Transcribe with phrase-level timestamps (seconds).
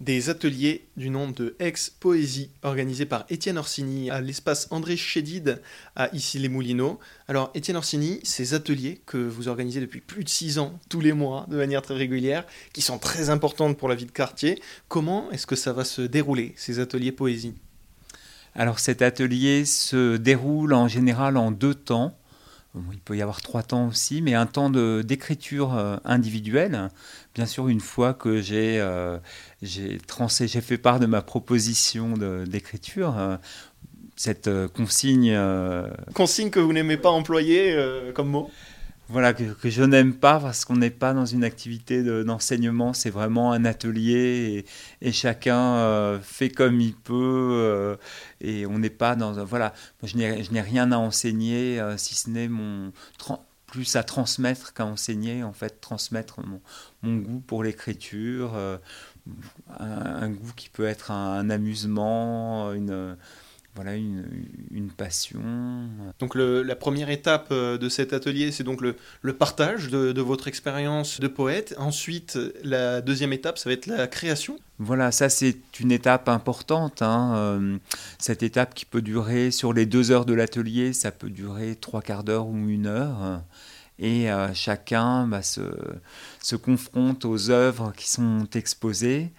[0.00, 5.60] Des ateliers du nom de Ex-Poésie, organisés par Étienne Orsini à l'espace André Chédid
[5.96, 7.00] à Issy-les-Moulineaux.
[7.26, 11.12] Alors, Étienne Orsini, ces ateliers que vous organisez depuis plus de six ans, tous les
[11.12, 15.32] mois, de manière très régulière, qui sont très importantes pour la vie de quartier, comment
[15.32, 17.54] est-ce que ça va se dérouler, ces ateliers poésie?
[18.54, 22.16] Alors, cet atelier se déroule en général en deux temps
[22.92, 26.90] il peut y avoir trois temps aussi, mais un temps d'écriture euh, individuelle.
[27.34, 29.18] Bien sûr, une fois que j'ai euh,
[29.62, 29.98] j'ai
[30.60, 32.14] fait part de ma proposition
[32.46, 33.36] d'écriture, euh,
[34.16, 35.36] cette consigne.
[36.14, 37.76] Consigne que vous n'aimez pas employer
[38.14, 38.50] comme mot?
[39.10, 43.52] Voilà, que, je n'aime pas parce qu'on n'est pas dans une activité d'enseignement, c'est vraiment
[43.52, 44.66] un atelier
[45.00, 47.14] et, chacun euh, fait comme il peut
[47.54, 47.96] euh,
[48.42, 49.32] et on n'est pas dans...
[49.44, 49.72] Voilà,
[50.02, 52.92] moi, je n'ai rien à enseigner euh, si ce n'est mon...
[53.66, 56.40] plus à transmettre qu'à enseigner, en fait, transmettre
[57.02, 58.58] mon, goût pour l'écriture,
[59.78, 63.16] un, goût qui peut être un amusement, une
[63.78, 65.40] voilà une, passion.
[66.18, 71.20] Donc la première étape euh, de cet atelier, c'est donc le, partage de, votre expérience
[71.20, 71.76] de poète.
[71.78, 74.58] Ensuite, la deuxième étape, ça va être la création.
[74.80, 77.02] Voilà, ça c'est une étape importante.
[77.02, 77.34] Hein.
[77.36, 77.78] Euh,
[78.18, 82.02] cette étape qui peut durer sur les deux heures de l'atelier, ça peut durer trois
[82.02, 83.42] quarts d'heure ou une heure.
[84.00, 85.60] Et euh, chacun bah, se,
[86.42, 89.30] se confronte aux œuvres qui sont exposées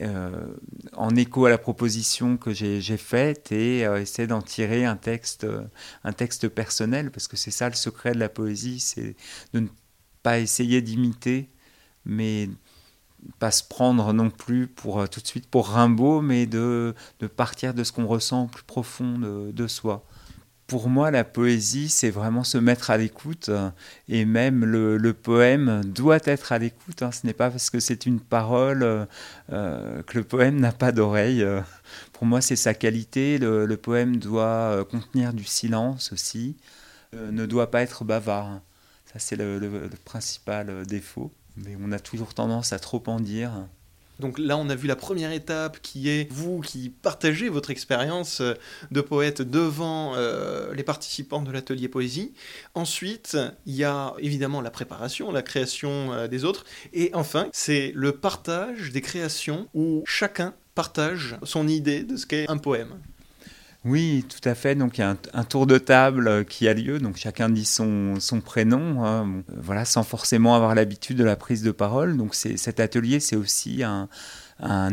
[0.00, 0.46] euh,
[0.94, 5.46] en écho à la proposition que j'ai faite et euh, essaie d'en tirer un texte,
[6.02, 9.14] un texte personnel, parce que c'est ça le secret de la poésie, c'est
[9.52, 9.68] de ne
[10.22, 11.48] pas essayer d'imiter,
[12.04, 12.48] mais
[13.38, 16.94] pas se prendre non plus pour euh, tout de suite pour Rimbaud, mais de,
[17.36, 20.04] partir de ce qu'on ressent plus profond de soi
[20.74, 23.48] pour moi, la poésie, c'est vraiment se mettre à l'écoute.
[24.08, 27.00] Et même le, poème doit être à l'écoute.
[27.00, 27.12] Hein.
[27.12, 29.06] Ce n'est pas parce que c'est une parole
[29.52, 31.46] euh, que le poème n'a pas d'oreille.
[32.12, 33.38] Pour moi, c'est sa qualité.
[33.38, 36.56] Le, poème doit euh, contenir du silence aussi,
[37.14, 38.60] euh, ne doit pas être bavard.
[39.12, 41.30] Ça, c'est le principal défaut.
[41.56, 43.68] Mais on a toujours tendance à trop en dire.
[44.20, 48.40] Donc là, on a vu la première étape qui est vous qui partagez votre expérience
[48.40, 48.54] euh,
[48.90, 52.32] de poète devant euh, les participants de l'atelier poésie.
[52.74, 53.36] Ensuite,
[53.66, 56.64] il y a évidemment la préparation, la création euh, des autres.
[56.92, 62.48] Et enfin, c'est le partage des créations où chacun partage son idée de ce qu'est
[62.48, 62.98] un poème.
[63.84, 64.74] Oui, tout à fait.
[64.74, 66.98] Donc il y a un, tour de table euh, qui a lieu.
[66.98, 69.42] Donc chacun dit son, prénom, hein.
[69.48, 72.16] voilà, sans forcément avoir l'habitude de la prise de parole.
[72.16, 74.08] Donc cet atelier, c'est aussi un,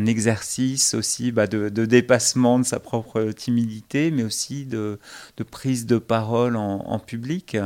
[0.06, 4.98] exercice aussi bah, de, dépassement de sa propre timidité, mais aussi de,
[5.50, 7.56] prise de parole en, public.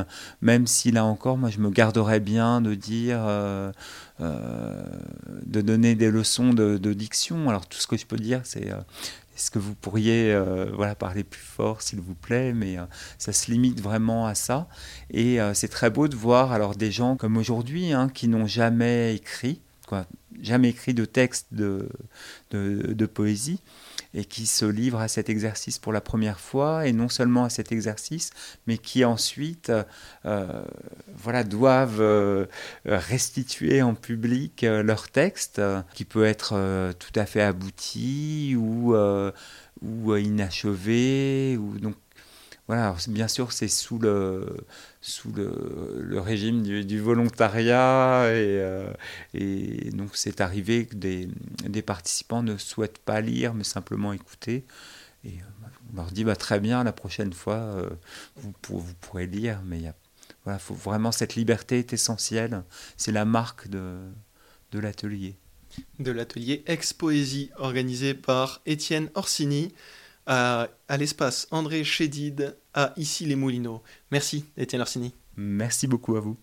[0.43, 3.19] Même si là encore, moi, je me garderais bien de dire.
[3.27, 3.73] Euh,
[4.23, 4.83] euh,
[5.45, 7.51] de donner des leçons de, diction.
[7.51, 8.71] Alors tout ce que je peux dire, c'est
[9.37, 12.55] est-ce que vous pourriez euh, voilà, parler plus fort, s'il vous plaît?
[12.55, 12.85] Mais euh,
[13.19, 14.67] ça se limite vraiment à ça.
[15.11, 18.47] Et euh, c'est très beau de voir alors des gens comme aujourd'hui hein, qui n'ont
[18.47, 20.07] jamais écrit, quoi,
[20.41, 21.87] jamais écrit de texte de,
[22.51, 23.61] de, de poésie
[24.17, 27.51] et qui se livrent à cet exercice pour la première fois, et non seulement à
[27.51, 28.31] cet exercice,
[28.67, 29.71] mais qui ensuite
[30.25, 30.65] euh,
[31.15, 32.47] voilà, doivent euh,
[32.87, 35.61] restituer en public euh, leur texte,
[35.93, 38.97] qui peut être tout à fait abouti ou,
[39.83, 41.59] ou inachevé.
[41.59, 41.95] Ou, donc,
[42.67, 44.57] voilà, bien sûr, c'est sous le,
[45.01, 48.93] sous le, régime du, volontariat euh,
[49.35, 51.29] et donc c'est arrivé que des,
[51.65, 54.65] des, participants ne souhaitent pas lire mais simplement écouter.
[55.25, 57.89] Et euh, on leur dit bah, très bien, la prochaine fois, euh,
[58.35, 59.83] vous, vous, pourrez lire, mais
[60.43, 62.65] voilà, vraiment cette liberté est essentielle.
[62.97, 63.97] C'est la marque de,
[64.73, 65.37] de l'atelier.
[66.01, 69.73] De l'atelier Ex-Poésie organisé par Étienne Orsini
[70.27, 73.83] à, l'espace André Chédid à Ici les Moulineaux.
[74.11, 75.15] Merci Étienne Orsini.
[75.37, 76.37] Merci beaucoup à vous.